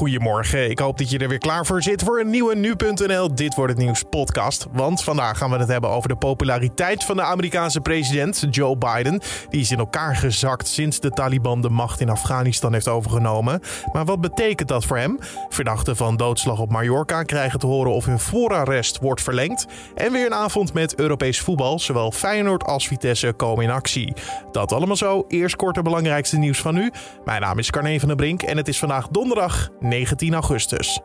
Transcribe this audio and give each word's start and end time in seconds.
Goedemorgen, 0.00 0.70
ik 0.70 0.78
hoop 0.78 0.98
dat 0.98 1.10
je 1.10 1.18
er 1.18 1.28
weer 1.28 1.38
klaar 1.38 1.66
voor 1.66 1.82
zit 1.82 2.02
voor 2.02 2.20
een 2.20 2.30
nieuwe 2.30 2.56
Nu.nl 2.56 3.34
Dit 3.34 3.54
Wordt 3.54 3.72
Het 3.72 3.82
Nieuws 3.82 4.02
podcast. 4.10 4.66
Want 4.72 5.02
vandaag 5.02 5.38
gaan 5.38 5.50
we 5.50 5.56
het 5.56 5.68
hebben 5.68 5.90
over 5.90 6.08
de 6.08 6.16
populariteit 6.16 7.04
van 7.04 7.16
de 7.16 7.22
Amerikaanse 7.22 7.80
president 7.80 8.46
Joe 8.50 8.76
Biden. 8.76 9.20
Die 9.48 9.60
is 9.60 9.70
in 9.70 9.78
elkaar 9.78 10.16
gezakt 10.16 10.68
sinds 10.68 11.00
de 11.00 11.10
Taliban 11.10 11.60
de 11.60 11.68
macht 11.68 12.00
in 12.00 12.08
Afghanistan 12.08 12.72
heeft 12.72 12.88
overgenomen. 12.88 13.60
Maar 13.92 14.04
wat 14.04 14.20
betekent 14.20 14.68
dat 14.68 14.84
voor 14.84 14.96
hem? 14.98 15.18
Verdachten 15.48 15.96
van 15.96 16.16
doodslag 16.16 16.60
op 16.60 16.70
Mallorca 16.70 17.22
krijgen 17.22 17.58
te 17.58 17.66
horen 17.66 17.92
of 17.92 18.04
hun 18.04 18.18
voorarrest 18.18 18.98
wordt 18.98 19.22
verlengd. 19.22 19.66
En 19.94 20.12
weer 20.12 20.26
een 20.26 20.34
avond 20.34 20.72
met 20.72 20.94
Europees 20.94 21.40
voetbal. 21.40 21.78
Zowel 21.78 22.12
Feyenoord 22.12 22.64
als 22.64 22.88
Vitesse 22.88 23.32
komen 23.32 23.64
in 23.64 23.70
actie. 23.70 24.12
Dat 24.52 24.72
allemaal 24.72 24.96
zo. 24.96 25.24
Eerst 25.28 25.56
kort 25.56 25.76
het 25.76 25.84
belangrijkste 25.84 26.38
nieuws 26.38 26.60
van 26.60 26.74
nu. 26.74 26.90
Mijn 27.24 27.40
naam 27.40 27.58
is 27.58 27.70
Carne 27.70 27.98
van 27.98 28.08
der 28.08 28.16
Brink 28.16 28.42
en 28.42 28.56
het 28.56 28.68
is 28.68 28.78
vandaag 28.78 29.08
donderdag 29.08 29.70
19 29.90 30.34
augustus. 30.34 31.00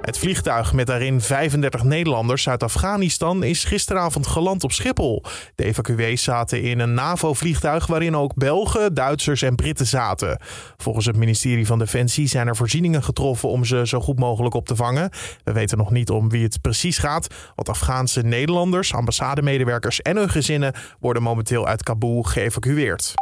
Het 0.00 0.18
vliegtuig 0.18 0.72
met 0.72 0.86
daarin 0.86 1.20
35 1.20 1.82
Nederlanders 1.82 2.48
uit 2.48 2.62
Afghanistan 2.62 3.42
is 3.42 3.64
gisteravond 3.64 4.26
geland 4.26 4.64
op 4.64 4.72
Schiphol. 4.72 5.24
De 5.54 5.64
evacuees 5.64 6.22
zaten 6.22 6.62
in 6.62 6.78
een 6.78 6.94
NAVO-vliegtuig 6.94 7.86
waarin 7.86 8.16
ook 8.16 8.34
Belgen, 8.34 8.94
Duitsers 8.94 9.42
en 9.42 9.54
Britten 9.54 9.86
zaten. 9.86 10.38
Volgens 10.76 11.06
het 11.06 11.16
ministerie 11.16 11.66
van 11.66 11.78
Defensie 11.78 12.26
zijn 12.26 12.46
er 12.46 12.56
voorzieningen 12.56 13.02
getroffen 13.02 13.48
om 13.48 13.64
ze 13.64 13.86
zo 13.86 14.00
goed 14.00 14.18
mogelijk 14.18 14.54
op 14.54 14.66
te 14.66 14.76
vangen. 14.76 15.10
We 15.44 15.52
weten 15.52 15.78
nog 15.78 15.90
niet 15.90 16.10
om 16.10 16.28
wie 16.28 16.42
het 16.42 16.60
precies 16.60 16.98
gaat, 16.98 17.34
want 17.54 17.68
Afghaanse 17.68 18.22
Nederlanders, 18.22 18.94
ambassademedewerkers 18.94 20.02
en 20.02 20.16
hun 20.16 20.30
gezinnen 20.30 20.74
worden 20.98 21.22
momenteel 21.22 21.66
uit 21.66 21.82
Kabul 21.82 22.22
geëvacueerd. 22.22 23.14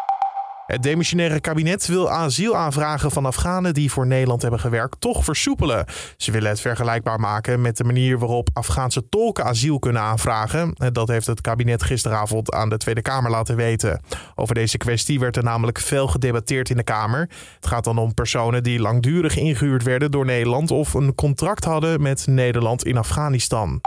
Het 0.69 0.83
demissionaire 0.83 1.41
kabinet 1.41 1.87
wil 1.87 2.11
asielaanvragen 2.11 3.11
van 3.11 3.27
Afghanen 3.27 3.75
die 3.75 3.93
voor 3.93 4.07
Nederland 4.07 4.43
hebben 4.43 4.61
gewerkt 4.61 5.01
toch 5.01 5.25
versoepelen. 5.25 5.85
Ze 6.17 6.31
willen 6.31 6.51
het 6.51 6.61
vergelijkbaar 6.61 7.21
maken 7.21 7.61
met 7.61 7.77
de 7.77 7.85
manier 7.85 8.19
waarop 8.19 8.49
Afghaanse 8.53 9.09
tolken 9.09 9.45
asiel 9.45 9.79
kunnen 9.79 10.03
aanvragen. 10.03 10.75
Dat 10.93 11.09
heeft 11.09 11.27
het 11.27 11.41
kabinet 11.41 11.83
gisteravond 11.83 12.53
aan 12.53 12.69
de 12.69 12.77
Tweede 12.77 13.03
Kamer 13.03 13.31
laten 13.31 13.57
weten. 13.57 14.01
Over 14.35 14.55
deze 14.55 14.77
kwestie 14.77 15.21
werd 15.21 15.37
er 15.37 15.43
namelijk 15.43 15.79
veel 15.79 16.09
gedebatteerd 16.09 16.71
in 16.71 16.77
de 16.77 16.83
Kamer. 16.83 17.31
Het 17.55 17.67
gaat 17.67 17.85
dan 17.85 17.99
om 17.99 18.15
personen 18.15 18.63
die 18.63 18.81
langdurig 18.81 19.37
ingehuurd 19.37 19.83
werden 19.83 20.11
door 20.11 20.25
Nederland 20.25 20.71
of 20.71 20.95
een 20.95 21.15
contract 21.15 21.65
hadden 21.65 22.03
met 22.03 22.27
Nederland 22.27 22.85
in 22.85 22.97
Afghanistan. 22.97 23.81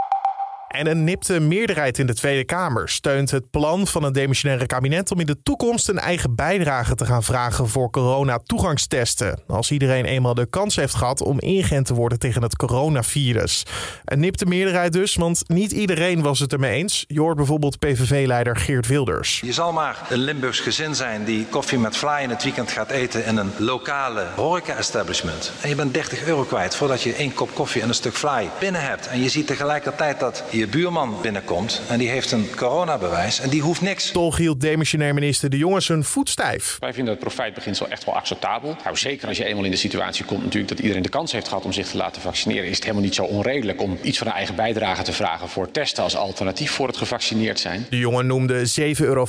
En 0.72 0.86
een 0.86 1.04
nipte 1.04 1.40
meerderheid 1.40 1.98
in 1.98 2.06
de 2.06 2.14
Tweede 2.14 2.44
Kamer 2.44 2.88
steunt 2.88 3.30
het 3.30 3.50
plan 3.50 3.86
van 3.86 4.02
het 4.02 4.14
demissionaire 4.14 4.66
kabinet 4.66 5.10
om 5.10 5.20
in 5.20 5.26
de 5.26 5.42
toekomst 5.42 5.88
een 5.88 5.98
eigen 5.98 6.34
bijdrage 6.34 6.94
te 6.94 7.06
gaan 7.06 7.22
vragen 7.22 7.68
voor 7.68 7.90
corona-toegangstesten. 7.90 9.40
Als 9.46 9.70
iedereen 9.70 10.04
eenmaal 10.04 10.34
de 10.34 10.46
kans 10.46 10.76
heeft 10.76 10.94
gehad 10.94 11.20
om 11.22 11.40
ingeënt 11.40 11.86
te 11.86 11.94
worden 11.94 12.18
tegen 12.18 12.42
het 12.42 12.56
coronavirus. 12.56 13.62
Een 14.04 14.20
nipte 14.20 14.46
meerderheid 14.46 14.92
dus, 14.92 15.14
want 15.14 15.48
niet 15.48 15.72
iedereen 15.72 16.22
was 16.22 16.38
het 16.38 16.52
ermee 16.52 16.76
eens. 16.76 17.04
Je 17.06 17.20
hoort 17.20 17.36
bijvoorbeeld 17.36 17.78
PVV-leider 17.78 18.56
Geert 18.56 18.86
Wilders. 18.86 19.40
Je 19.40 19.52
zal 19.52 19.72
maar 19.72 19.98
een 20.08 20.18
Limburgs 20.18 20.60
gezin 20.60 20.94
zijn 20.94 21.24
die 21.24 21.46
koffie 21.46 21.78
met 21.78 21.96
fly 21.96 22.18
in 22.22 22.30
het 22.30 22.42
weekend 22.42 22.70
gaat 22.70 22.90
eten 22.90 23.24
in 23.24 23.36
een 23.36 23.52
lokale 23.58 24.26
horeca-establishment. 24.36 25.52
En 25.60 25.68
je 25.68 25.74
bent 25.74 25.94
30 25.94 26.24
euro 26.24 26.42
kwijt 26.42 26.76
voordat 26.76 27.02
je 27.02 27.14
één 27.14 27.34
kop 27.34 27.54
koffie 27.54 27.82
en 27.82 27.88
een 27.88 27.94
stuk 27.94 28.16
fly 28.16 28.48
binnen 28.58 28.82
hebt. 28.82 29.06
En 29.06 29.22
je 29.22 29.28
ziet 29.28 29.46
tegelijkertijd 29.46 30.20
dat 30.20 30.44
je 30.50 30.60
je 30.62 30.68
buurman 30.68 31.16
binnenkomt 31.22 31.82
en 31.88 31.98
die 31.98 32.08
heeft 32.08 32.32
een 32.32 32.48
coronabewijs 32.56 33.40
en 33.40 33.48
die 33.48 33.62
hoeft 33.62 33.80
niks. 33.80 34.10
Toch 34.10 34.36
hield 34.36 34.60
demissionair 34.60 35.14
minister 35.14 35.50
De 35.50 35.56
Jonge 35.56 35.80
zijn 35.80 36.04
voet 36.04 36.28
stijf. 36.28 36.76
Wij 36.78 36.92
vinden 36.92 37.12
het 37.12 37.22
profijtbeginsel 37.22 37.88
echt 37.88 38.04
wel 38.04 38.14
acceptabel. 38.14 38.76
Nou, 38.84 38.96
zeker 38.96 39.28
als 39.28 39.36
je 39.36 39.44
eenmaal 39.44 39.64
in 39.64 39.70
de 39.70 39.76
situatie 39.76 40.24
komt 40.24 40.42
natuurlijk 40.42 40.68
dat 40.68 40.78
iedereen 40.78 41.02
de 41.02 41.08
kans 41.08 41.32
heeft 41.32 41.48
gehad 41.48 41.64
om 41.64 41.72
zich 41.72 41.88
te 41.88 41.96
laten 41.96 42.22
vaccineren, 42.22 42.68
is 42.68 42.74
het 42.74 42.82
helemaal 42.82 43.04
niet 43.04 43.14
zo 43.14 43.24
onredelijk 43.24 43.82
om 43.82 43.98
iets 44.02 44.18
van 44.18 44.26
een 44.26 44.32
eigen 44.32 44.54
bijdrage 44.54 45.02
te 45.02 45.12
vragen 45.12 45.48
voor 45.48 45.70
testen 45.70 46.02
als 46.02 46.16
alternatief 46.16 46.70
voor 46.70 46.86
het 46.86 46.96
gevaccineerd 46.96 47.60
zijn. 47.60 47.86
De 47.90 47.98
jongen 47.98 48.26
noemde 48.26 48.70
7,50 48.80 48.84
euro 48.96 49.26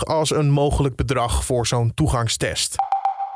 als 0.00 0.30
een 0.30 0.50
mogelijk 0.50 0.96
bedrag 0.96 1.44
voor 1.44 1.66
zo'n 1.66 1.94
toegangstest. 1.94 2.76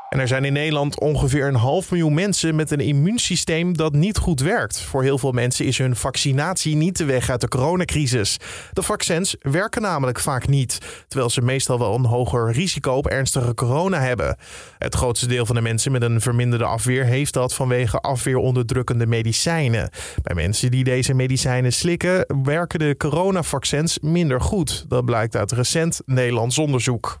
En 0.09 0.19
er 0.19 0.27
zijn 0.27 0.45
in 0.45 0.53
Nederland 0.53 0.99
ongeveer 0.99 1.47
een 1.47 1.55
half 1.55 1.91
miljoen 1.91 2.13
mensen 2.13 2.55
met 2.55 2.71
een 2.71 2.79
immuunsysteem 2.79 3.77
dat 3.77 3.93
niet 3.93 4.17
goed 4.17 4.39
werkt. 4.39 4.81
Voor 4.81 5.03
heel 5.03 5.17
veel 5.17 5.31
mensen 5.31 5.65
is 5.65 5.77
hun 5.77 5.95
vaccinatie 5.95 6.75
niet 6.75 6.97
de 6.97 7.05
weg 7.05 7.29
uit 7.29 7.41
de 7.41 7.47
coronacrisis. 7.47 8.37
De 8.71 8.83
vaccins 8.83 9.35
werken 9.41 9.81
namelijk 9.81 10.19
vaak 10.19 10.47
niet, 10.47 10.77
terwijl 11.07 11.29
ze 11.29 11.41
meestal 11.41 11.79
wel 11.79 11.95
een 11.95 12.05
hoger 12.05 12.51
risico 12.51 12.91
op 12.91 13.07
ernstige 13.07 13.53
corona 13.53 13.99
hebben. 13.99 14.37
Het 14.77 14.95
grootste 14.95 15.27
deel 15.27 15.45
van 15.45 15.55
de 15.55 15.61
mensen 15.61 15.91
met 15.91 16.01
een 16.01 16.21
verminderde 16.21 16.65
afweer 16.65 17.05
heeft 17.05 17.33
dat 17.33 17.53
vanwege 17.53 17.99
afweeronderdrukkende 17.99 19.05
medicijnen. 19.05 19.89
Bij 20.23 20.35
mensen 20.35 20.71
die 20.71 20.83
deze 20.83 21.13
medicijnen 21.13 21.73
slikken, 21.73 22.25
werken 22.43 22.79
de 22.79 22.95
coronavaccins 22.97 23.99
minder 23.99 24.41
goed. 24.41 24.85
Dat 24.87 25.05
blijkt 25.05 25.35
uit 25.35 25.51
recent 25.51 26.01
Nederlands 26.05 26.57
onderzoek. 26.57 27.17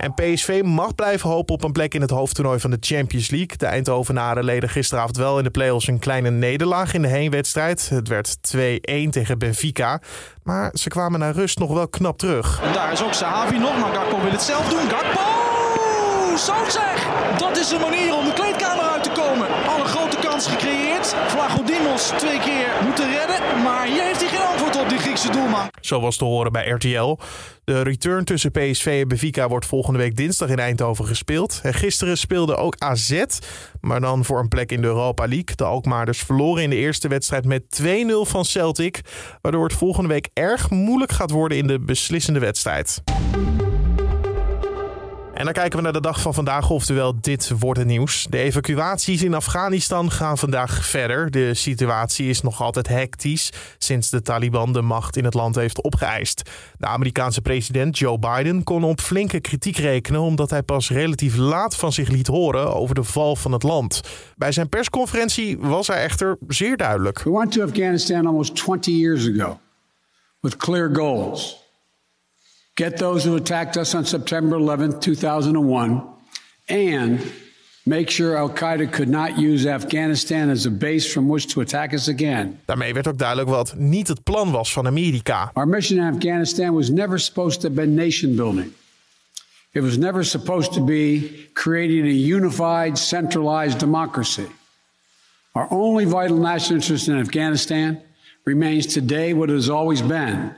En 0.00 0.14
PSV 0.14 0.60
mag 0.64 0.94
blijven 0.94 1.30
hopen 1.30 1.54
op 1.54 1.64
een 1.64 1.72
plek 1.72 1.94
in 1.94 2.00
het 2.00 2.10
hoofdtoernooi 2.10 2.60
van 2.60 2.70
de 2.70 2.76
Champions 2.80 3.30
League. 3.30 3.56
De 3.56 3.66
Eindhovenaren 3.66 4.44
leden 4.44 4.68
gisteravond 4.68 5.16
wel 5.16 5.38
in 5.38 5.44
de 5.44 5.50
play-offs 5.50 5.86
een 5.86 5.98
kleine 5.98 6.30
nederlaag 6.30 6.94
in 6.94 7.02
de 7.02 7.08
heenwedstrijd. 7.08 7.88
Het 7.88 8.08
werd 8.08 8.36
2-1 8.56 8.60
tegen 9.10 9.38
Benfica. 9.38 10.00
Maar 10.42 10.70
ze 10.74 10.88
kwamen 10.88 11.20
naar 11.20 11.34
rust 11.34 11.58
nog 11.58 11.72
wel 11.72 11.88
knap 11.88 12.18
terug. 12.18 12.60
En 12.62 12.72
daar 12.72 12.92
is 12.92 13.02
ook 13.02 13.14
Sahavi 13.14 13.58
nog, 13.58 13.78
maar 13.78 13.94
Gakpo 13.94 14.20
wil 14.20 14.30
het 14.30 14.42
zelf 14.42 14.68
doen. 14.68 14.88
Gakpo! 14.88 16.36
Zo 16.36 16.54
zeg! 16.68 17.08
Dat 17.38 17.56
is 17.56 17.68
de 17.68 17.78
manier 17.78 18.14
om 18.14 18.24
de 18.24 18.32
kleedkamer 18.32 18.84
uit 18.84 19.02
te 19.02 19.10
komen. 19.10 19.46
Alle 19.68 19.84
grote 19.84 20.16
kans 20.16 20.46
gecreëerd. 20.46 20.79
Vlagodimos 21.14 22.02
twee 22.06 22.38
keer 22.38 22.68
moeten 22.84 23.10
redden. 23.10 23.62
Maar 23.62 23.86
hier 23.86 24.02
heeft 24.02 24.20
hij 24.20 24.28
geen 24.28 24.46
antwoord 24.46 24.80
op, 24.80 24.88
die 24.88 24.98
Griekse 24.98 25.30
doelman. 25.30 25.70
Zo 25.80 26.00
was 26.00 26.16
te 26.16 26.24
horen 26.24 26.52
bij 26.52 26.68
RTL. 26.68 27.18
De 27.64 27.82
return 27.82 28.24
tussen 28.24 28.50
PSV 28.50 28.98
en 29.02 29.08
Benfica 29.08 29.48
wordt 29.48 29.66
volgende 29.66 29.98
week 29.98 30.16
dinsdag 30.16 30.48
in 30.48 30.58
Eindhoven 30.58 31.06
gespeeld. 31.06 31.60
En 31.62 31.74
gisteren 31.74 32.18
speelde 32.18 32.56
ook 32.56 32.74
AZ, 32.78 33.24
maar 33.80 34.00
dan 34.00 34.24
voor 34.24 34.38
een 34.38 34.48
plek 34.48 34.72
in 34.72 34.80
de 34.80 34.86
Europa 34.86 35.26
League. 35.26 35.56
De 35.56 35.64
Alkmaarders 35.64 36.18
verloren 36.18 36.62
in 36.62 36.70
de 36.70 36.76
eerste 36.76 37.08
wedstrijd 37.08 37.44
met 37.44 37.62
2-0 37.82 37.86
van 38.22 38.44
Celtic. 38.44 39.00
Waardoor 39.40 39.64
het 39.64 39.72
volgende 39.72 40.08
week 40.08 40.28
erg 40.32 40.70
moeilijk 40.70 41.12
gaat 41.12 41.30
worden 41.30 41.58
in 41.58 41.66
de 41.66 41.80
beslissende 41.80 42.40
wedstrijd. 42.40 43.02
En 45.40 45.46
dan 45.46 45.54
kijken 45.54 45.76
we 45.78 45.84
naar 45.84 45.92
de 45.92 46.00
dag 46.00 46.20
van 46.20 46.34
vandaag, 46.34 46.70
oftewel 46.70 47.20
dit 47.20 47.52
wordt 47.58 47.78
het 47.78 47.88
nieuws. 47.88 48.26
De 48.30 48.38
evacuaties 48.38 49.22
in 49.22 49.34
Afghanistan 49.34 50.10
gaan 50.10 50.38
vandaag 50.38 50.86
verder. 50.86 51.30
De 51.30 51.54
situatie 51.54 52.28
is 52.28 52.40
nog 52.40 52.62
altijd 52.62 52.88
hectisch 52.88 53.52
sinds 53.78 54.10
de 54.10 54.22
Taliban 54.22 54.72
de 54.72 54.82
macht 54.82 55.16
in 55.16 55.24
het 55.24 55.34
land 55.34 55.54
heeft 55.54 55.82
opgeëist. 55.82 56.50
De 56.78 56.86
Amerikaanse 56.86 57.40
president 57.40 57.98
Joe 57.98 58.18
Biden 58.18 58.64
kon 58.64 58.84
op 58.84 59.00
flinke 59.00 59.40
kritiek 59.40 59.76
rekenen 59.76 60.20
omdat 60.20 60.50
hij 60.50 60.62
pas 60.62 60.90
relatief 60.90 61.36
laat 61.36 61.76
van 61.76 61.92
zich 61.92 62.08
liet 62.08 62.26
horen 62.26 62.74
over 62.74 62.94
de 62.94 63.04
val 63.04 63.36
van 63.36 63.52
het 63.52 63.62
land. 63.62 64.00
Bij 64.36 64.52
zijn 64.52 64.68
persconferentie 64.68 65.58
was 65.58 65.86
hij 65.86 66.02
echter 66.02 66.38
zeer 66.48 66.76
duidelijk. 66.76 67.22
We 67.22 67.30
went 67.30 67.52
to 67.52 67.62
Afghanistan 67.62 68.26
almost 68.26 68.54
20 68.56 68.94
years 68.94 69.28
ago 69.28 69.60
with 70.40 70.56
clear 70.56 70.94
goals. 70.94 71.59
Get 72.80 72.96
those 72.96 73.28
who 73.28 73.36
attacked 73.36 73.76
us 73.76 73.94
on 73.94 74.04
September 74.06 74.56
11th, 74.56 75.02
2001, 75.02 76.02
and 76.70 77.20
make 77.84 78.08
sure 78.08 78.38
Al 78.38 78.48
Qaeda 78.48 78.90
could 78.90 79.08
not 79.08 79.38
use 79.38 79.66
Afghanistan 79.66 80.48
as 80.48 80.64
a 80.64 80.70
base 80.70 81.12
from 81.12 81.28
which 81.28 81.46
to 81.52 81.60
attack 81.60 81.92
us 81.92 82.08
again. 82.08 82.58
Daarmee 82.64 82.92
werd 82.92 83.06
ook 83.08 83.18
duidelijk 83.18 83.48
wat 83.48 83.74
niet 83.76 84.08
het 84.08 84.22
plan 84.22 84.50
was 84.50 84.72
van 84.72 84.86
Amerika. 84.86 85.50
Our 85.54 85.68
mission 85.68 85.98
in 85.98 86.14
Afghanistan 86.14 86.74
was 86.74 86.88
never 86.88 87.18
supposed 87.18 87.60
to 87.60 87.68
have 87.68 87.80
been 87.80 87.94
nation 87.94 88.36
building. 88.36 88.72
It 89.72 89.82
was 89.82 89.96
never 89.96 90.24
supposed 90.24 90.72
to 90.72 90.84
be 90.84 91.30
creating 91.52 92.04
a 92.04 92.36
unified, 92.36 92.98
centralized 92.98 93.78
democracy. 93.78 94.46
Our 95.52 95.68
only 95.70 96.04
vital 96.04 96.38
national 96.38 96.80
interest 96.80 97.08
in 97.08 97.18
Afghanistan 97.18 98.00
remains 98.44 98.86
today 98.86 99.34
what 99.34 99.50
it 99.50 99.54
has 99.54 99.68
always 99.68 100.02
been 100.02 100.54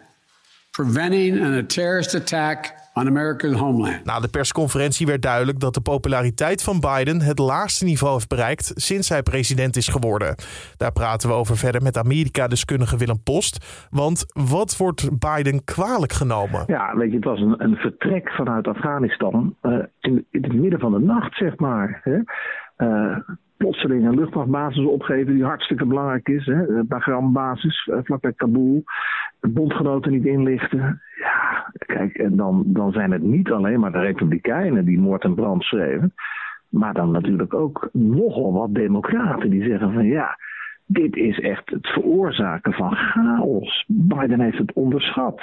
preventing 0.72 1.40
a 1.40 1.62
terrorist 1.66 2.14
attack 2.14 2.74
on 2.94 3.06
America's 3.06 3.52
homeland. 3.52 4.04
Na 4.04 4.20
de 4.20 4.28
persconferentie 4.28 5.06
werd 5.06 5.22
duidelijk 5.22 5.60
dat 5.60 5.74
de 5.74 5.80
populariteit 5.80 6.62
van 6.62 6.80
Biden 6.80 7.20
het 7.20 7.38
laagste 7.38 7.84
niveau 7.84 8.14
heeft 8.14 8.28
bereikt 8.28 8.72
sinds 8.74 9.08
hij 9.08 9.22
president 9.22 9.76
is 9.76 9.88
geworden. 9.88 10.34
Daar 10.76 10.92
praten 10.92 11.28
we 11.28 11.34
over 11.34 11.56
verder 11.56 11.82
met 11.82 11.96
Amerika-deskundige 11.96 12.96
Willem 12.96 13.22
Post. 13.22 13.86
Want 13.90 14.24
wat 14.32 14.76
wordt 14.76 15.18
Biden 15.18 15.64
kwalijk 15.64 16.12
genomen? 16.12 16.64
Ja, 16.66 16.96
weet 16.96 17.10
je, 17.10 17.16
het 17.16 17.24
was 17.24 17.40
een, 17.40 17.64
een 17.64 17.76
vertrek 17.76 18.30
vanuit 18.30 18.66
Afghanistan 18.66 19.56
uh, 19.62 19.72
in, 20.00 20.26
in, 20.30 20.42
het 20.42 20.52
midden 20.52 20.80
van 20.80 20.92
de 20.92 20.98
nacht, 21.00 21.36
zeg 21.36 21.56
maar. 21.56 22.00
Hè? 22.04 22.18
Uh, 22.86 23.18
plotseling 23.62 24.06
een 24.06 24.18
luchtmachtbasis 24.18 24.84
opgeven 24.84 25.34
die 25.34 25.44
hartstikke 25.44 25.86
belangrijk 25.86 26.28
is. 26.28 26.46
Hè? 26.46 26.84
Bagram-basis, 26.84 27.86
uh, 27.86 27.98
vlakbij 28.02 28.32
Kabul 28.32 28.84
de 29.42 29.48
bondgenoten 29.48 30.12
niet 30.12 30.24
inlichten. 30.24 31.00
Ja, 31.18 31.72
kijk, 31.86 32.16
en 32.16 32.36
dan, 32.36 32.64
dan 32.66 32.92
zijn 32.92 33.10
het 33.10 33.22
niet 33.22 33.50
alleen 33.50 33.80
maar 33.80 33.92
de 33.92 33.98
Republikeinen 33.98 34.84
die 34.84 34.98
moord 34.98 35.24
en 35.24 35.34
brand 35.34 35.62
schreven. 35.62 36.14
Maar 36.68 36.94
dan 36.94 37.10
natuurlijk 37.10 37.54
ook 37.54 37.88
nogal 37.92 38.52
wat 38.52 38.74
democraten 38.74 39.50
die 39.50 39.62
zeggen 39.62 39.92
van 39.92 40.04
ja, 40.06 40.38
dit 40.86 41.16
is 41.16 41.40
echt 41.40 41.70
het 41.70 41.86
veroorzaken 41.86 42.72
van 42.72 42.94
chaos. 42.94 43.84
Biden 43.86 44.40
heeft 44.40 44.58
het 44.58 44.72
onderschat. 44.72 45.40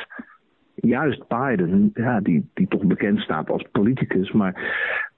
Juist 0.76 1.28
Biden, 1.28 1.92
ja, 1.94 2.20
die, 2.20 2.50
die 2.54 2.68
toch 2.68 2.84
bekend 2.84 3.20
staat 3.20 3.50
als 3.50 3.68
politicus, 3.72 4.32
maar, 4.32 4.54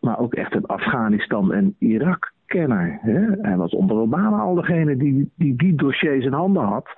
maar 0.01 0.19
ook 0.19 0.33
echt 0.33 0.55
een 0.55 0.65
Afghanistan- 0.65 1.53
en 1.53 1.75
Irak-kenner. 1.79 2.99
Hij 3.41 3.57
was 3.57 3.71
onder 3.71 3.97
Obama 3.97 4.39
al 4.39 4.55
degene 4.55 4.97
die, 4.97 5.31
die 5.35 5.55
die 5.55 5.75
dossiers 5.75 6.25
in 6.25 6.33
handen 6.33 6.63
had. 6.63 6.89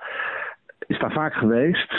Is 0.86 0.98
daar 0.98 1.12
vaak 1.12 1.34
geweest. 1.34 1.92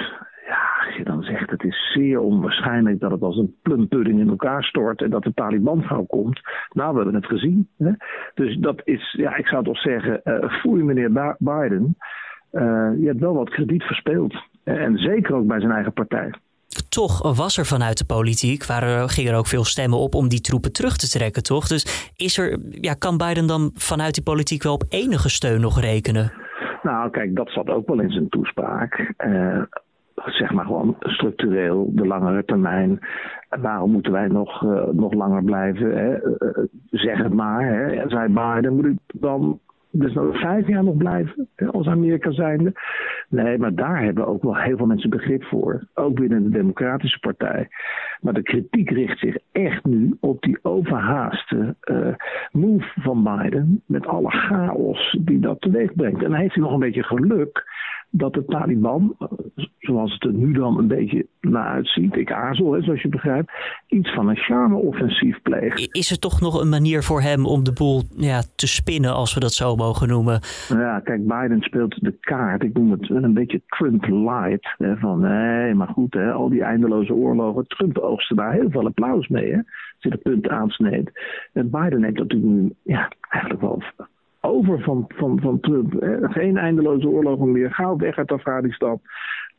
Ja, 0.48 0.86
als 0.86 0.96
je 0.96 1.04
dan 1.04 1.24
zegt 1.24 1.50
het 1.50 1.64
is 1.64 1.92
zeer 1.94 2.20
onwaarschijnlijk 2.20 3.00
dat 3.00 3.12
het 3.12 3.22
als 3.22 3.38
een 3.38 3.56
plumpudding 3.62 4.20
in 4.20 4.30
elkaar 4.30 4.64
stort 4.64 5.02
en 5.02 5.10
dat 5.10 5.24
de 5.24 5.34
Taliban 5.34 5.84
gauw 5.84 6.04
komt. 6.04 6.42
Nou, 6.70 6.90
we 6.90 6.96
hebben 6.96 7.16
het 7.16 7.26
gezien. 7.26 7.68
Hè? 7.78 7.92
Dus 8.34 8.58
dat 8.58 8.82
is, 8.84 9.14
ja, 9.18 9.36
ik 9.36 9.48
zou 9.48 9.64
toch 9.64 9.78
zeggen, 9.78 10.22
uh, 10.24 10.60
foei 10.60 10.84
meneer 10.84 11.36
Biden. 11.40 11.98
Uh, 12.52 12.92
je 12.98 13.08
hebt 13.08 13.20
wel 13.20 13.34
wat 13.34 13.50
krediet 13.50 13.84
verspeeld. 13.84 14.36
En 14.64 14.98
zeker 14.98 15.36
ook 15.36 15.48
bij 15.48 15.60
zijn 15.60 15.72
eigen 15.72 15.94
partij. 15.94 16.34
Toch 17.02 17.36
was 17.36 17.58
er 17.58 17.66
vanuit 17.66 17.98
de 17.98 18.06
politiek, 18.06 18.66
waren, 18.66 19.10
gingen 19.10 19.32
er 19.32 19.38
ook 19.38 19.48
veel 19.48 19.64
stemmen 19.64 20.00
op 20.00 20.16
om 20.16 20.28
die 20.28 20.42
troepen 20.42 20.74
terug 20.74 20.96
te 20.98 21.10
trekken, 21.10 21.44
toch? 21.44 21.68
Dus 21.68 22.12
is 22.16 22.38
er, 22.38 22.60
ja, 22.70 22.94
kan 22.94 23.18
Biden 23.18 23.48
dan 23.48 23.72
vanuit 23.74 24.14
die 24.14 24.24
politiek 24.24 24.64
wel 24.64 24.74
op 24.74 24.84
enige 24.90 25.30
steun 25.30 25.62
nog 25.62 25.80
rekenen? 25.80 26.32
Nou, 26.84 27.10
kijk, 27.10 27.36
dat 27.36 27.50
zat 27.50 27.70
ook 27.70 27.88
wel 27.88 28.00
in 28.00 28.10
zijn 28.10 28.30
toespraak. 28.30 29.14
Uh, 29.18 29.62
zeg 30.26 30.52
maar 30.52 30.66
gewoon 30.66 30.96
structureel, 31.00 31.90
de 31.94 32.08
langere 32.08 32.46
termijn. 32.46 33.00
Waarom 33.50 33.92
moeten 33.92 34.12
wij 34.12 34.28
nog, 34.28 34.64
uh, 34.64 34.84
nog 34.92 35.14
langer 35.14 35.44
blijven? 35.44 35.98
Hè? 35.98 36.12
Uh, 36.14 36.64
zeg 36.92 37.18
het 37.18 37.34
maar. 37.34 37.66
Hè? 37.66 38.10
Zei 38.10 38.34
Biden, 38.34 38.76
moet 38.76 38.86
ik 38.86 38.98
dan 39.14 39.60
dus 39.98 40.14
nog 40.14 40.40
vijf 40.40 40.68
jaar 40.68 40.84
nog 40.84 40.98
blijven 40.98 41.50
als 41.72 41.88
Amerika 41.88 42.32
zijnde. 42.32 42.74
Nee, 43.30 43.58
maar 43.58 43.76
daar 43.76 44.04
hebben 44.04 44.28
ook 44.28 44.44
wel 44.44 44.56
heel 44.56 44.78
veel 44.78 44.86
mensen 44.86 45.10
begrip 45.10 45.44
voor. 45.44 45.88
Ook 45.94 46.16
binnen 46.16 46.44
de 46.44 46.50
Democratische 46.50 47.20
Partij. 47.20 47.68
Maar 48.22 48.34
de 48.34 48.42
kritiek 48.42 48.90
richt 48.90 49.20
zich 49.20 49.38
echt 49.52 49.86
nu 49.86 50.18
op 50.20 50.42
die 50.42 50.58
overhaaste 50.62 51.76
uh, 51.92 52.14
move 52.52 52.92
van 52.96 53.24
Biden. 53.24 53.84
Met 53.86 54.08
alle 54.08 54.30
chaos 54.32 55.18
die 55.22 55.40
dat 55.40 55.62
teweeg 55.62 55.94
brengt. 55.94 56.24
En 56.24 56.30
dan 56.30 56.40
heeft 56.40 56.54
hij 56.54 56.64
nog 56.64 56.74
een 56.74 56.80
beetje 56.80 57.04
geluk 57.04 57.64
dat 58.18 58.34
de 58.34 58.46
Taliban, 58.46 59.16
zoals 59.80 60.14
het 60.14 60.24
er 60.24 60.34
nu 60.34 60.52
dan 60.52 60.78
een 60.78 60.88
beetje 60.88 61.28
naar 61.42 61.68
uitziet, 61.68 62.16
ik 62.16 62.32
aarzel, 62.32 62.72
hè, 62.72 62.82
zoals 62.82 63.02
je 63.02 63.08
begrijpt, 63.08 63.52
iets 63.88 64.14
van 64.14 64.30
een 64.30 64.38
charme-offensief 64.38 65.42
pleegt. 65.42 65.96
Is 65.96 66.12
er 66.12 66.20
toch 66.20 66.42
nog 66.42 66.62
een 66.62 66.70
manier 66.70 67.04
voor 67.04 67.22
hem 67.22 67.46
om 67.46 67.64
de 67.64 67.74
boel 67.74 68.04
ja, 68.18 68.42
te 68.56 68.68
spinnen, 68.68 69.14
als 69.14 69.34
we 69.34 69.40
dat 69.40 69.54
zo 69.54 69.76
mogen 69.76 70.08
noemen? 70.08 70.40
Ja, 70.68 71.00
kijk, 71.00 71.28
Biden 71.28 71.62
speelt 71.62 72.04
de 72.04 72.18
kaart, 72.20 72.64
ik 72.64 72.74
noem 72.74 72.92
het 72.92 73.10
een 73.10 73.34
beetje 73.34 73.62
Trump-light. 73.68 74.76
Van 75.00 75.20
nee, 75.20 75.74
maar 75.74 75.88
goed, 75.88 76.14
hè, 76.14 76.32
al 76.32 76.50
die 76.50 76.64
eindeloze 76.64 77.14
oorlogen. 77.14 77.68
Trump 77.68 77.98
oogste 77.98 78.36
daar 78.36 78.54
heel 78.54 78.70
veel 78.70 78.86
applaus 78.86 79.28
mee, 79.28 79.52
hè, 79.52 79.58
als 79.58 79.66
hij 80.00 80.12
de 80.12 80.18
punt 80.18 80.50
aansneed. 80.50 81.12
En 81.54 81.70
Biden 81.70 82.02
neemt 82.02 82.18
natuurlijk 82.18 82.52
nu 82.52 82.74
ja, 82.84 83.12
eigenlijk 83.30 83.62
wel 83.62 83.82
over 84.46 84.80
van, 84.80 85.06
van, 85.08 85.40
van 85.42 85.60
Trump. 85.60 85.94
Geen 86.22 86.58
eindeloze 86.58 87.08
oorlogen 87.08 87.52
meer. 87.52 87.72
Ga 87.72 87.96
weg 87.96 88.18
uit 88.18 88.32
Afghanistan. 88.32 89.00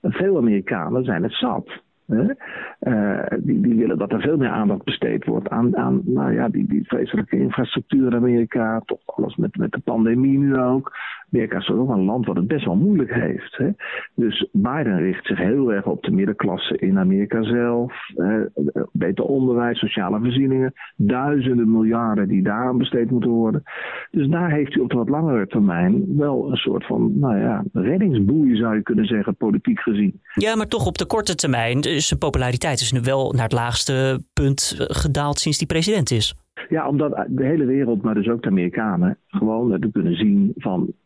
Veel 0.02 0.36
Amerikanen 0.36 1.04
zijn 1.04 1.22
het 1.22 1.32
zat. 1.32 1.84
Uh, 2.06 3.22
die, 3.38 3.60
die 3.60 3.74
willen 3.74 3.98
dat 3.98 4.12
er 4.12 4.20
veel 4.20 4.36
meer 4.36 4.48
aandacht 4.48 4.84
besteed 4.84 5.24
wordt 5.24 5.48
aan, 5.48 5.76
aan 5.76 6.00
nou 6.04 6.32
ja, 6.32 6.48
die, 6.48 6.68
die 6.68 6.86
vreselijke 6.86 7.38
infrastructuur 7.38 8.06
in 8.06 8.14
Amerika. 8.14 8.80
Toch 8.84 9.00
alles 9.04 9.36
met, 9.36 9.56
met 9.56 9.72
de 9.72 9.78
pandemie 9.78 10.38
nu 10.38 10.56
ook. 10.56 10.96
Amerika 11.36 11.58
is 11.58 11.70
ook 11.70 11.88
een 11.88 12.04
land 12.04 12.26
wat 12.26 12.36
het 12.36 12.46
best 12.46 12.64
wel 12.64 12.76
moeilijk 12.76 13.14
heeft. 13.14 13.56
Hè? 13.56 13.68
Dus 14.14 14.48
Biden 14.52 14.98
richt 14.98 15.26
zich 15.26 15.38
heel 15.38 15.72
erg 15.72 15.86
op 15.86 16.02
de 16.02 16.10
middenklasse 16.10 16.76
in 16.76 16.98
Amerika 16.98 17.42
zelf. 17.42 17.92
beter 18.92 19.24
onderwijs, 19.24 19.78
sociale 19.78 20.18
voorzieningen. 20.18 20.72
Duizenden 20.96 21.70
miljarden 21.70 22.28
die 22.28 22.42
daaraan 22.42 22.78
besteed 22.78 23.10
moeten 23.10 23.30
worden. 23.30 23.62
Dus 24.10 24.28
daar 24.28 24.50
heeft 24.50 24.74
hij 24.74 24.82
op 24.82 24.90
de 24.90 24.96
wat 24.96 25.08
langere 25.08 25.46
termijn 25.46 26.16
wel 26.16 26.50
een 26.50 26.56
soort 26.56 26.86
van 26.86 27.18
nou 27.18 27.38
ja, 27.38 27.64
reddingsboei 27.72 28.56
zou 28.56 28.74
je 28.74 28.82
kunnen 28.82 29.06
zeggen, 29.06 29.36
politiek 29.36 29.80
gezien. 29.80 30.20
Ja, 30.34 30.56
maar 30.56 30.68
toch 30.68 30.86
op 30.86 30.98
de 30.98 31.06
korte 31.06 31.34
termijn. 31.34 31.80
Dus 31.80 32.06
zijn 32.06 32.20
populariteit 32.20 32.80
is 32.80 32.92
nu 32.92 33.00
wel 33.02 33.32
naar 33.32 33.42
het 33.42 33.52
laagste 33.52 34.20
punt 34.32 34.74
gedaald 34.78 35.38
sinds 35.38 35.58
die 35.58 35.66
president 35.66 36.10
is. 36.10 36.34
Ja, 36.68 36.88
omdat 36.88 37.24
de 37.28 37.44
hele 37.44 37.64
wereld, 37.64 38.02
maar 38.02 38.14
dus 38.14 38.28
ook 38.28 38.42
de 38.42 38.48
Amerikanen, 38.48 39.18
gewoon 39.28 39.70
hebben 39.70 39.92
kunnen 39.92 40.16
zien 40.16 40.52
van 40.56 40.86
eh, 40.86 41.06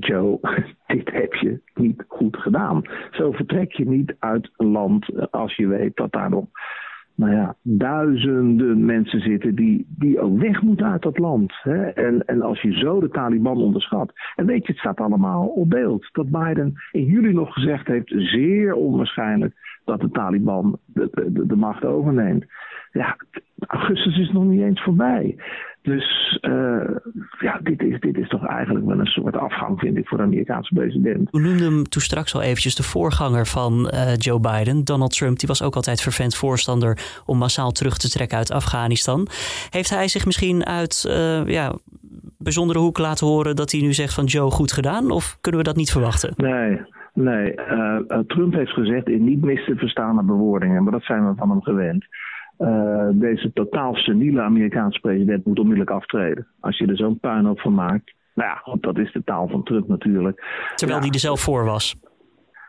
Joe, 0.00 0.38
dit 0.86 1.10
heb 1.12 1.34
je 1.34 1.60
niet 1.74 2.04
goed 2.08 2.36
gedaan. 2.36 2.82
Zo 3.10 3.32
vertrek 3.32 3.72
je 3.72 3.88
niet 3.88 4.16
uit 4.18 4.50
een 4.56 4.70
land 4.70 5.08
eh, 5.08 5.26
als 5.30 5.56
je 5.56 5.66
weet 5.66 5.96
dat 5.96 6.12
daar 6.12 6.30
nog 6.30 6.46
nou 7.16 7.32
ja, 7.32 7.56
duizenden 7.62 8.84
mensen 8.84 9.20
zitten 9.20 9.54
die, 9.54 9.86
die 9.88 10.20
ook 10.20 10.38
weg 10.38 10.62
moeten 10.62 10.86
uit 10.86 11.02
dat 11.02 11.18
land. 11.18 11.52
Hè? 11.62 11.82
En, 11.84 12.24
en 12.26 12.42
als 12.42 12.62
je 12.62 12.72
zo 12.72 13.00
de 13.00 13.08
Taliban 13.08 13.56
onderschat. 13.56 14.12
En 14.34 14.46
weet 14.46 14.66
je, 14.66 14.72
het 14.72 14.80
staat 14.80 15.00
allemaal 15.00 15.46
op 15.46 15.70
beeld. 15.70 16.08
Dat 16.12 16.30
Biden 16.30 16.74
in 16.92 17.04
juli 17.04 17.32
nog 17.32 17.52
gezegd 17.52 17.86
heeft, 17.86 18.12
zeer 18.16 18.74
onwaarschijnlijk 18.74 19.54
dat 19.84 20.00
de 20.00 20.10
Taliban 20.10 20.78
de, 20.86 21.08
de, 21.12 21.46
de 21.46 21.56
macht 21.56 21.84
overneemt. 21.84 22.44
Ja, 22.92 23.16
augustus 23.66 24.18
is 24.18 24.30
nog 24.32 24.44
niet 24.44 24.62
eens 24.62 24.82
voorbij. 24.82 25.36
Dus 25.82 26.38
uh, 26.42 26.90
ja, 27.40 27.60
dit 27.62 27.82
is, 27.82 28.00
dit 28.00 28.16
is 28.16 28.28
toch 28.28 28.46
eigenlijk 28.46 28.86
wel 28.86 28.98
een 28.98 29.06
soort 29.06 29.36
afgang, 29.36 29.78
vind 29.78 29.96
ik, 29.96 30.08
voor 30.08 30.18
de 30.18 30.24
Amerikaanse 30.24 30.74
president. 30.74 31.30
We 31.30 31.40
noemden 31.40 31.72
hem 31.72 31.88
toen 31.88 32.02
straks 32.02 32.34
al 32.34 32.42
eventjes 32.42 32.74
de 32.74 32.82
voorganger 32.82 33.46
van 33.46 33.90
uh, 33.94 34.16
Joe 34.16 34.40
Biden. 34.40 34.84
Donald 34.84 35.16
Trump, 35.16 35.38
die 35.38 35.48
was 35.48 35.62
ook 35.62 35.74
altijd 35.74 36.00
vervent 36.00 36.36
voorstander 36.36 37.22
om 37.26 37.38
massaal 37.38 37.70
terug 37.70 37.96
te 37.96 38.10
trekken 38.10 38.38
uit 38.38 38.52
Afghanistan. 38.52 39.26
Heeft 39.70 39.90
hij 39.90 40.08
zich 40.08 40.26
misschien 40.26 40.66
uit 40.66 41.04
uh, 41.08 41.46
ja, 41.46 41.72
bijzondere 42.38 42.78
hoek 42.78 42.98
laten 42.98 43.26
horen 43.26 43.56
dat 43.56 43.72
hij 43.72 43.80
nu 43.80 43.92
zegt 43.92 44.14
van 44.14 44.24
Joe, 44.24 44.50
goed 44.50 44.72
gedaan? 44.72 45.10
Of 45.10 45.38
kunnen 45.40 45.60
we 45.60 45.66
dat 45.66 45.76
niet 45.76 45.90
verwachten? 45.90 46.32
Nee, 46.36 46.80
nee. 47.14 47.54
Trump 48.26 48.54
heeft 48.54 48.72
gezegd 48.72 49.08
in 49.08 49.24
niet 49.24 49.44
mis 49.44 49.64
te 49.64 49.76
verstaande 49.76 50.22
bewoordingen, 50.22 50.82
maar 50.82 50.92
dat 50.92 51.02
zijn 51.02 51.28
we 51.28 51.34
van 51.36 51.50
hem 51.50 51.62
gewend 51.62 52.06
uh, 52.58 53.08
deze 53.12 53.52
totaal 53.52 53.94
seniele 53.94 54.40
Amerikaanse 54.40 55.00
president 55.00 55.44
moet 55.44 55.58
onmiddellijk 55.58 55.96
aftreden. 55.96 56.46
Als 56.60 56.78
je 56.78 56.86
er 56.86 56.96
zo'n 56.96 57.18
puinhoop 57.18 57.60
van 57.60 57.74
maakt. 57.74 58.14
Nou 58.34 58.48
ja, 58.48 58.54
goed, 58.54 58.82
dat 58.82 58.98
is 58.98 59.12
de 59.12 59.24
taal 59.24 59.48
van 59.48 59.62
Trump 59.62 59.88
natuurlijk. 59.88 60.44
Terwijl 60.74 60.98
ja. 60.98 61.04
hij 61.04 61.14
er 61.14 61.20
zelf 61.20 61.40
voor 61.40 61.64
was. 61.64 61.96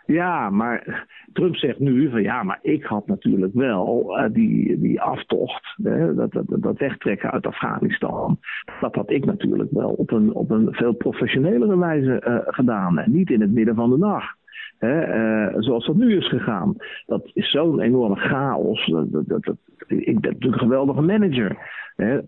Ja, 0.06 0.50
maar 0.50 1.08
Trump 1.34 1.56
zegt 1.56 1.80
nu 1.80 2.10
van 2.10 2.22
ja, 2.22 2.44
maar 2.44 2.60
ik 2.62 2.84
had 2.84 3.08
natuurlijk 3.08 3.54
wel 3.54 4.18
uh, 4.20 4.34
die, 4.34 4.80
die 4.80 5.02
aftocht, 5.02 5.76
hè, 5.84 6.16
dat, 6.16 6.32
dat, 6.32 6.46
dat 6.48 6.78
wegtrekken 6.78 7.32
uit 7.32 7.48
Afghanistan. 7.48 8.40
Dat 8.80 8.96
had 8.96 9.12
ik 9.12 9.26
natuurlijk 9.26 9.72
wel 9.72 9.90
op 9.90 10.12
een, 10.12 10.34
op 10.34 10.52
een 10.52 10.68
veel 10.72 10.94
professionelere 10.94 11.78
wijze 11.78 12.24
uh, 12.28 12.38
gedaan. 12.44 12.98
En 12.98 13.12
niet 13.12 13.30
in 13.30 13.42
het 13.42 13.52
midden 13.52 13.76
van 13.76 13.90
de 13.90 13.98
nacht. 13.98 14.38
Uh, 14.80 15.48
zoals 15.58 15.86
dat 15.86 15.96
nu 15.96 16.18
is 16.18 16.28
gegaan. 16.28 16.76
Dat 17.06 17.32
is 17.34 17.52
zo'n 17.52 17.82
enorme 17.82 18.16
chaos. 18.16 18.86
Dat, 18.86 19.12
dat, 19.12 19.44
dat, 19.44 19.56
ik 19.88 20.20
ben 20.20 20.32
natuurlijk 20.32 20.62
een 20.62 20.68
geweldige 20.68 21.02
manager. 21.02 21.58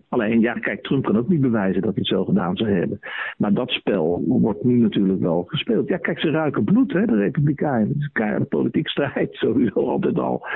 Alleen, 0.08 0.40
ja, 0.40 0.52
kijk, 0.52 0.82
Trump 0.82 1.04
kan 1.04 1.18
ook 1.18 1.28
niet 1.28 1.40
bewijzen 1.40 1.82
dat 1.82 1.94
hij 1.94 2.02
het 2.04 2.06
zo 2.06 2.24
gedaan 2.24 2.56
zou 2.56 2.70
hebben. 2.70 2.98
Maar 3.36 3.52
dat 3.52 3.70
spel 3.70 4.22
wordt 4.26 4.64
nu 4.64 4.76
natuurlijk 4.76 5.20
wel 5.20 5.44
gespeeld. 5.46 5.88
Ja, 5.88 5.96
kijk, 5.96 6.20
ze 6.20 6.30
ruiken 6.30 6.64
bloed, 6.64 6.92
hè, 6.92 7.06
de 7.06 7.16
Republikeinen. 7.16 7.88
Het 7.88 7.96
is 7.96 8.04
een 8.04 8.12
keiharde 8.12 8.44
politiek 8.44 8.88
strijd, 8.88 9.34
sowieso 9.44 9.88
altijd 9.88 10.18
al. 10.18 10.46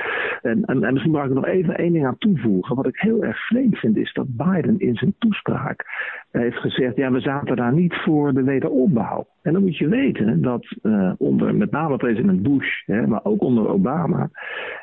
En, 0.41 0.65
en, 0.65 0.83
en 0.83 0.93
misschien 0.93 1.11
mag 1.11 1.25
ik 1.25 1.33
nog 1.33 1.45
even 1.45 1.77
één 1.77 1.93
ding 1.93 2.05
aan 2.05 2.17
toevoegen. 2.17 2.75
Wat 2.75 2.87
ik 2.87 2.99
heel 2.99 3.23
erg 3.23 3.47
vreemd 3.47 3.77
vind, 3.77 3.97
is 3.97 4.13
dat 4.13 4.37
Biden 4.37 4.79
in 4.79 4.95
zijn 4.95 5.15
toespraak 5.17 5.85
heeft 6.31 6.57
gezegd: 6.57 6.95
ja, 6.95 7.11
we 7.11 7.19
zaten 7.19 7.55
daar 7.55 7.73
niet 7.73 7.93
voor 7.95 8.33
de 8.33 8.43
wederopbouw. 8.43 9.27
En 9.41 9.53
dan 9.53 9.61
moet 9.61 9.77
je 9.77 9.87
weten 9.87 10.41
dat 10.41 10.75
uh, 10.83 11.11
onder 11.17 11.55
met 11.55 11.71
name 11.71 11.97
president 11.97 12.41
Bush, 12.41 12.85
hè, 12.85 13.07
maar 13.07 13.23
ook 13.23 13.41
onder 13.41 13.69
Obama, 13.69 14.29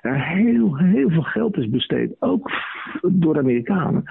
er 0.01 0.25
heel, 0.25 0.77
heel 0.77 1.11
veel 1.11 1.23
geld 1.23 1.57
is 1.57 1.69
besteed, 1.69 2.17
ook 2.19 2.51
door 3.03 3.35
de 3.35 3.41
Amerikanen, 3.41 4.05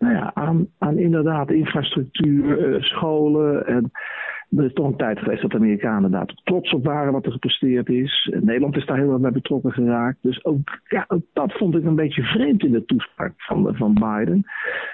nou 0.00 0.14
ja, 0.14 0.30
aan, 0.34 0.68
aan 0.78 0.98
inderdaad 0.98 1.50
infrastructuur, 1.50 2.68
uh, 2.68 2.82
scholen. 2.82 3.66
En 3.66 3.90
er 4.56 4.64
is 4.64 4.72
toch 4.72 4.86
een 4.86 4.96
tijd 4.96 5.18
geweest 5.18 5.42
dat 5.42 5.50
de 5.50 5.56
Amerikanen 5.56 6.10
daar 6.10 6.34
trots 6.44 6.72
op 6.72 6.84
waren 6.84 7.12
wat 7.12 7.26
er 7.26 7.32
gepresteerd 7.32 7.88
is. 7.88 8.32
Nederland 8.40 8.76
is 8.76 8.86
daar 8.86 8.96
heel 8.96 9.12
erg 9.12 9.20
bij 9.20 9.32
betrokken 9.32 9.72
geraakt. 9.72 10.18
Dus 10.20 10.44
ook, 10.44 10.80
ja, 10.88 11.06
dat 11.32 11.52
vond 11.52 11.74
ik 11.74 11.84
een 11.84 11.94
beetje 11.94 12.22
vreemd 12.22 12.62
in 12.62 12.72
de 12.72 12.84
toespraak 12.84 13.32
van, 13.36 13.76
van 13.76 13.94
Biden. 13.94 14.44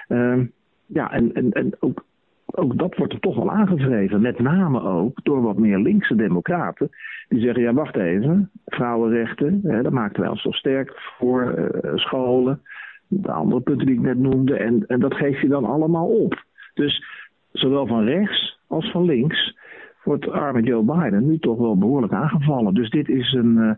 Uh, 0.07 0.45
ja, 0.85 1.11
en, 1.11 1.33
en, 1.33 1.51
en 1.51 1.75
ook 1.79 2.05
ook 2.51 2.77
dat 2.77 2.95
wordt 2.95 3.13
er 3.13 3.19
toch 3.19 3.35
wel 3.35 3.51
aangevreven. 3.51 4.21
Met 4.21 4.39
name 4.39 4.81
ook 4.81 5.19
door 5.23 5.41
wat 5.41 5.57
meer 5.57 5.79
linkse 5.79 6.15
democraten. 6.15 6.89
Die 7.29 7.41
zeggen, 7.41 7.63
ja 7.63 7.73
wacht 7.73 7.95
even, 7.95 8.51
vrouwenrechten, 8.65 9.59
hè, 9.63 9.81
daar 9.81 9.93
maakten 9.93 10.21
wij 10.21 10.29
ons 10.29 10.41
zo 10.41 10.51
sterk 10.51 10.91
voor, 11.17 11.55
uh, 11.57 11.91
scholen. 11.95 12.61
De 13.07 13.31
andere 13.31 13.61
punten 13.61 13.85
die 13.85 13.95
ik 13.95 14.01
net 14.01 14.17
noemde. 14.17 14.57
En, 14.57 14.83
en 14.87 14.99
dat 14.99 15.13
geef 15.13 15.41
je 15.41 15.47
dan 15.47 15.65
allemaal 15.65 16.07
op. 16.07 16.43
Dus 16.73 17.03
zowel 17.51 17.87
van 17.87 18.03
rechts 18.03 18.59
als 18.67 18.91
van 18.91 19.05
links 19.05 19.55
wordt 20.03 20.29
arme 20.29 20.61
Joe 20.61 20.83
Biden 20.83 21.27
nu 21.27 21.39
toch 21.39 21.57
wel 21.57 21.77
behoorlijk 21.77 22.13
aangevallen. 22.13 22.73
Dus 22.73 22.89
dit 22.89 23.09
is 23.09 23.33
een. 23.33 23.57
Uh, 23.57 23.71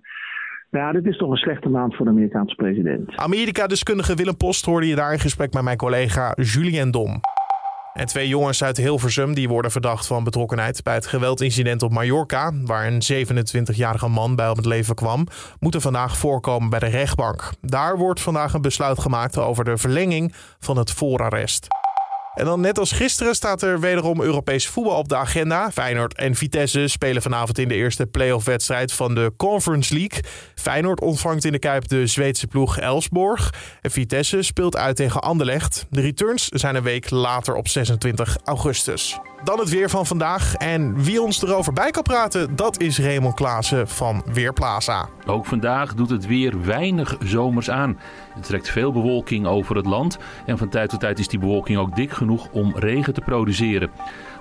ja, 0.71 0.91
dit 0.91 1.05
is 1.05 1.17
toch 1.17 1.31
een 1.31 1.37
slechte 1.37 1.69
maand 1.69 1.95
voor 1.95 2.05
de 2.05 2.11
Amerikaanse 2.11 2.55
president. 2.55 3.15
Amerika-deskundige 3.15 4.15
Willem 4.15 4.37
Post 4.37 4.65
hoorde 4.65 4.87
je 4.87 4.95
daar 4.95 5.13
in 5.13 5.19
gesprek 5.19 5.53
met 5.53 5.63
mijn 5.63 5.77
collega 5.77 6.33
Julien 6.35 6.91
Dom. 6.91 7.21
En 7.99 8.05
twee 8.05 8.27
jongens 8.27 8.63
uit 8.63 8.77
Hilversum 8.77 9.33
die 9.33 9.47
worden 9.47 9.71
verdacht 9.71 10.07
van 10.07 10.23
betrokkenheid 10.23 10.83
bij 10.83 10.93
het 10.93 11.07
geweldincident 11.07 11.83
op 11.83 11.91
Mallorca, 11.91 12.51
waar 12.53 12.87
een 12.87 13.27
27-jarige 13.27 14.07
man 14.07 14.35
bij 14.35 14.49
om 14.49 14.57
het 14.57 14.65
leven 14.65 14.95
kwam, 14.95 15.27
moeten 15.59 15.81
vandaag 15.81 16.17
voorkomen 16.17 16.69
bij 16.69 16.79
de 16.79 16.85
rechtbank. 16.85 17.51
Daar 17.61 17.97
wordt 17.97 18.21
vandaag 18.21 18.53
een 18.53 18.61
besluit 18.61 18.99
gemaakt 18.99 19.37
over 19.37 19.63
de 19.63 19.77
verlenging 19.77 20.33
van 20.59 20.77
het 20.77 20.91
voorarrest. 20.91 21.67
En 22.39 22.45
dan 22.45 22.61
net 22.61 22.79
als 22.79 22.91
gisteren 22.91 23.35
staat 23.35 23.61
er 23.61 23.79
wederom 23.79 24.21
Europees 24.21 24.67
voetbal 24.67 24.97
op 24.97 25.09
de 25.09 25.15
agenda. 25.15 25.71
Feyenoord 25.71 26.13
en 26.13 26.35
Vitesse 26.35 26.87
spelen 26.87 27.21
vanavond 27.21 27.57
in 27.57 27.67
de 27.67 27.73
eerste 27.75 28.05
playoff-wedstrijd 28.05 28.93
van 28.93 29.15
de 29.15 29.33
Conference 29.37 29.93
League. 29.93 30.23
Feyenoord 30.55 31.01
ontvangt 31.01 31.45
in 31.45 31.51
de 31.51 31.59
Kuip 31.59 31.87
de 31.87 32.07
Zweedse 32.07 32.47
ploeg 32.47 32.77
Elsborg. 32.77 33.53
En 33.81 33.91
Vitesse 33.91 34.41
speelt 34.41 34.77
uit 34.77 34.95
tegen 34.95 35.21
Anderlecht. 35.21 35.85
De 35.89 36.01
returns 36.01 36.47
zijn 36.47 36.75
een 36.75 36.83
week 36.83 37.09
later 37.09 37.55
op 37.55 37.67
26 37.67 38.37
augustus. 38.43 39.19
Dan 39.43 39.59
het 39.59 39.69
weer 39.69 39.89
van 39.89 40.05
vandaag. 40.05 40.55
En 40.55 41.03
wie 41.03 41.21
ons 41.21 41.43
erover 41.43 41.73
bij 41.73 41.91
kan 41.91 42.03
praten, 42.03 42.55
dat 42.55 42.81
is 42.81 42.99
Raymond 42.99 43.35
Klaassen 43.35 43.87
van 43.87 44.23
Weerplaza. 44.33 45.09
Ook 45.25 45.45
vandaag 45.45 45.93
doet 45.93 46.09
het 46.09 46.25
weer 46.25 46.65
weinig 46.65 47.17
zomers 47.23 47.69
aan. 47.69 47.99
Het 48.33 48.43
trekt 48.43 48.69
veel 48.69 48.91
bewolking 48.91 49.47
over 49.47 49.75
het 49.75 49.85
land. 49.85 50.17
En 50.45 50.57
van 50.57 50.69
tijd 50.69 50.89
tot 50.89 50.99
tijd 50.99 51.19
is 51.19 51.27
die 51.27 51.39
bewolking 51.39 51.77
ook 51.77 51.95
dik 51.95 52.11
genoeg 52.11 52.47
om 52.51 52.73
regen 52.75 53.13
te 53.13 53.21
produceren. 53.21 53.91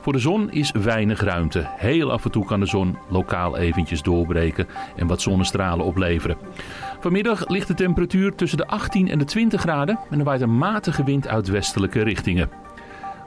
Voor 0.01 0.13
de 0.13 0.19
zon 0.19 0.51
is 0.51 0.73
weinig 0.73 1.21
ruimte. 1.21 1.67
Heel 1.77 2.13
af 2.13 2.25
en 2.25 2.31
toe 2.31 2.45
kan 2.45 2.61
de 2.61 2.67
zon 2.67 2.99
lokaal 3.09 3.57
eventjes 3.57 4.03
doorbreken 4.03 4.69
en 4.97 5.07
wat 5.07 5.23
zonnestralen 5.23 5.85
opleveren. 5.85 6.37
Vanmiddag 7.01 7.49
ligt 7.49 7.69
de 7.69 7.75
temperatuur 7.75 8.35
tussen 8.35 8.59
de 8.59 8.67
18 8.67 9.09
en 9.09 9.19
de 9.19 9.25
20 9.25 9.61
graden 9.61 9.99
en 10.11 10.19
er 10.19 10.25
waait 10.25 10.41
een 10.41 10.59
matige 10.59 11.05
wind 11.05 11.29
uit 11.29 11.49
westelijke 11.49 12.03
richtingen. 12.03 12.68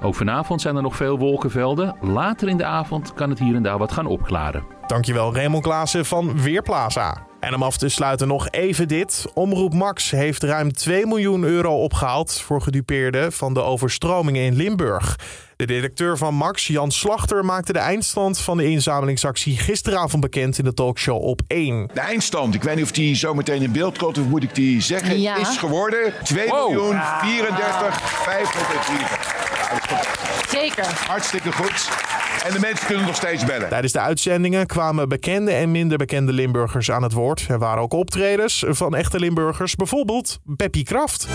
Ook 0.04 0.16
vanavond 0.16 0.62
zijn 0.62 0.76
er 0.76 0.82
nog 0.82 0.96
veel 0.96 1.18
wolkenvelden. 1.18 1.96
Later 2.02 2.48
in 2.48 2.58
de 2.58 2.66
avond 2.66 3.14
kan 3.14 3.30
het 3.30 3.40
hier 3.40 3.56
en 3.56 3.64
daar 3.64 3.78
wat 3.78 3.92
gaan 3.92 4.06
opklaren. 4.06 4.64
Dankjewel 4.88 5.36
Raymond 5.36 5.64
Klaassen 5.64 6.06
van 6.06 6.42
Weerplaza. 6.42 7.30
En 7.40 7.56
om 7.56 7.64
af 7.64 7.78
te 7.78 7.90
sluiten 7.90 8.28
nog 8.28 8.50
even 8.50 8.88
dit. 8.88 9.26
Omroep 9.34 9.74
Max 9.74 10.12
heeft 10.12 10.44
ruim 10.44 10.74
2 10.74 11.06
miljoen 11.06 11.44
euro 11.44 11.84
opgehaald 11.84 12.34
voor 12.34 12.62
gedupeerden 12.62 13.32
van 13.32 13.54
de 13.54 13.62
overstromingen 13.62 14.44
in 14.44 14.56
Limburg. 14.56 15.16
De 15.56 15.66
directeur 15.66 16.18
van 16.18 16.34
Max, 16.34 16.68
Jan 16.68 16.92
Slachter, 16.92 17.46
maakte 17.46 17.74
de 17.74 17.80
eindstand 17.80 18.40
van 18.40 18.58
de 18.58 18.66
inzamelingsactie 18.70 19.58
gisteravond 19.58 20.22
bekend 20.22 20.58
in 20.58 20.64
de 20.64 20.74
talkshow 20.74 21.24
op 21.24 21.42
1. 21.48 21.90
De 21.94 22.00
eindstand, 22.00 22.56
ik 22.56 22.64
weet 22.64 22.76
niet 22.76 22.84
of 22.84 22.92
die 22.92 23.16
zo 23.16 23.34
meteen 23.34 23.62
in 23.62 23.72
beeld 23.72 23.98
komt 23.98 24.18
of 24.18 24.26
moet 24.26 24.44
ik 24.44 24.56
die 24.56 24.82
zeggen, 24.82 25.22
Ja. 25.22 25.36
is 25.38 25.58
geworden 25.58 26.14
2 26.24 26.48
miljoen 26.48 27.00
34 27.22 28.00
Zeker. 30.50 30.86
Hartstikke 31.08 31.52
goed. 31.52 31.90
En 32.46 32.54
de 32.54 32.60
mensen 32.60 32.88
kunnen 32.88 33.06
nog 33.06 33.16
steeds 33.16 33.46
bellen. 33.46 33.70
Tijdens 33.70 33.94
de 33.94 34.00
uitzendingen 34.00 34.66
kwamen 34.66 35.10
bekende 35.10 35.52
en 35.52 35.72
minder 35.72 35.98
bekende 35.98 36.34
Limburgers 36.34 36.92
aan 36.92 37.04
het 37.04 37.14
woord. 37.14 37.46
Er 37.50 37.60
waren 37.60 37.82
ook 37.82 37.94
optredens 37.94 38.64
van 38.68 38.96
echte 38.96 39.20
Limburgers, 39.20 39.76
bijvoorbeeld 39.76 40.40
Peppy 40.56 40.84
Kraft. 40.84 41.28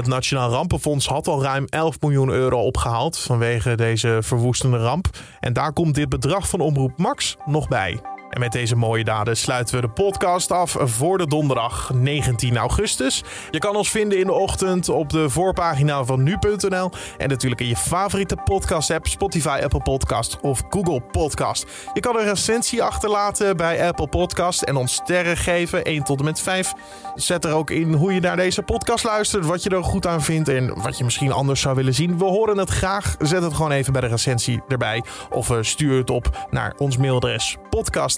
Het 0.00 0.08
Nationaal 0.08 0.50
Rampenfonds 0.50 1.06
had 1.06 1.28
al 1.28 1.42
ruim 1.42 1.64
11 1.68 2.00
miljoen 2.00 2.28
euro 2.28 2.60
opgehaald 2.60 3.18
vanwege 3.18 3.74
deze 3.74 4.18
verwoestende 4.20 4.78
ramp. 4.78 5.08
En 5.40 5.52
daar 5.52 5.72
komt 5.72 5.94
dit 5.94 6.08
bedrag 6.08 6.48
van 6.48 6.60
Omroep 6.60 6.98
Max 6.98 7.36
nog 7.44 7.68
bij. 7.68 8.00
En 8.30 8.40
met 8.40 8.52
deze 8.52 8.76
mooie 8.76 9.04
daden 9.04 9.36
sluiten 9.36 9.74
we 9.74 9.80
de 9.80 9.88
podcast 9.88 10.50
af 10.50 10.76
voor 10.78 11.18
de 11.18 11.26
donderdag 11.26 11.90
19 11.94 12.56
augustus. 12.56 13.24
Je 13.50 13.58
kan 13.58 13.76
ons 13.76 13.90
vinden 13.90 14.18
in 14.18 14.26
de 14.26 14.32
ochtend 14.32 14.88
op 14.88 15.10
de 15.10 15.30
voorpagina 15.30 16.04
van 16.04 16.22
nu.nl. 16.22 16.90
En 17.18 17.28
natuurlijk 17.28 17.60
in 17.60 17.66
je 17.66 17.76
favoriete 17.76 18.36
podcast-app, 18.44 19.06
Spotify, 19.06 19.60
Apple 19.62 19.82
Podcast 19.82 20.40
of 20.40 20.62
Google 20.68 21.00
Podcast. 21.00 21.66
Je 21.94 22.00
kan 22.00 22.16
een 22.16 22.24
recensie 22.24 22.82
achterlaten 22.82 23.56
bij 23.56 23.86
Apple 23.86 24.08
Podcast 24.08 24.62
en 24.62 24.76
ons 24.76 24.94
sterren 24.94 25.36
geven, 25.36 25.84
1 25.84 26.04
tot 26.04 26.18
en 26.18 26.24
met 26.24 26.40
5. 26.40 26.72
Zet 27.14 27.44
er 27.44 27.52
ook 27.52 27.70
in 27.70 27.92
hoe 27.92 28.14
je 28.14 28.20
naar 28.20 28.36
deze 28.36 28.62
podcast 28.62 29.04
luistert, 29.04 29.46
wat 29.46 29.62
je 29.62 29.70
er 29.70 29.84
goed 29.84 30.06
aan 30.06 30.22
vindt 30.22 30.48
en 30.48 30.82
wat 30.82 30.98
je 30.98 31.04
misschien 31.04 31.32
anders 31.32 31.60
zou 31.60 31.76
willen 31.76 31.94
zien. 31.94 32.18
We 32.18 32.24
horen 32.24 32.58
het 32.58 32.70
graag. 32.70 33.16
Zet 33.18 33.42
het 33.42 33.54
gewoon 33.54 33.70
even 33.72 33.92
bij 33.92 34.00
de 34.00 34.06
recensie 34.06 34.62
erbij. 34.68 35.04
Of 35.30 35.50
eh, 35.50 35.58
stuur 35.60 35.98
het 35.98 36.10
op 36.10 36.46
naar 36.50 36.74
ons 36.78 36.96
mailadres 36.96 37.56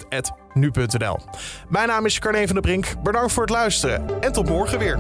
podcast.nu.nl. 0.09 1.19
Mijn 1.69 1.89
naam 1.89 2.07
is 2.07 2.19
Carne 2.19 2.47
van 2.47 2.55
der 2.55 2.63
Brink. 2.63 2.95
Bedankt 3.03 3.33
voor 3.33 3.43
het 3.43 3.53
luisteren 3.53 4.23
en 4.23 4.33
tot 4.33 4.49
morgen 4.49 4.79
weer. 4.79 4.99